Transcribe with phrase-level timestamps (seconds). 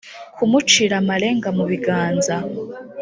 [0.35, 2.35] kumucira amarenga mu biganza